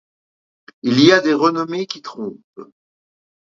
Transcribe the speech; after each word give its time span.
Il 0.81 0.99
y 1.01 1.11
a 1.11 1.19
des 1.19 1.35
renommées 1.35 1.85
qui 1.85 2.01
trompent. 2.01 2.41